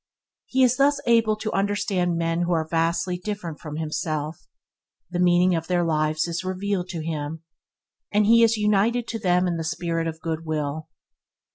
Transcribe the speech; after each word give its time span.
He 0.47 0.63
is 0.63 0.77
thus 0.77 0.99
able 1.05 1.35
to 1.35 1.51
understand 1.53 2.17
men 2.17 2.41
who 2.41 2.53
are 2.53 2.67
vastly 2.67 3.19
different 3.19 3.59
from 3.59 3.75
himself; 3.75 4.47
the 5.11 5.19
meaning 5.19 5.53
of 5.53 5.67
their 5.67 5.83
lives 5.83 6.27
is 6.27 6.43
revealed 6.43 6.89
to 6.89 7.05
him, 7.05 7.43
and 8.11 8.25
he 8.25 8.41
is 8.41 8.57
united 8.57 9.07
to 9.09 9.19
them 9.19 9.45
in 9.45 9.57
the 9.57 9.63
spirit 9.63 10.07
of 10.07 10.19
goodwill. 10.19 10.89